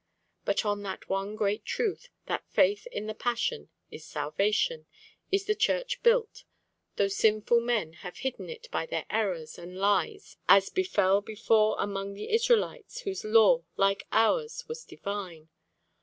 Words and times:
But 0.45 0.65
on 0.65 0.81
that 0.81 1.09
one 1.09 1.35
great 1.35 1.63
truth, 1.63 2.09
that 2.25 2.49
faith 2.49 2.87
in 2.87 3.05
the 3.05 3.13
Passion 3.13 3.69
is 3.91 4.03
salvation, 4.03 4.87
is 5.31 5.45
the 5.45 5.53
Church 5.53 6.01
built, 6.01 6.43
though 6.95 7.07
sinful 7.07 7.59
men 7.59 7.93
have 7.93 8.17
hidden 8.17 8.49
it 8.49 8.67
by 8.71 8.87
their 8.87 9.05
errors 9.11 9.59
and 9.59 9.77
lies 9.77 10.37
as 10.49 10.71
befell 10.71 11.21
before 11.21 11.75
among 11.77 12.15
the 12.15 12.31
Israelites, 12.33 13.01
whose 13.01 13.23
law, 13.23 13.63
like 13.77 14.07
ours, 14.11 14.65
was 14.67 14.83
divine. 14.83 15.49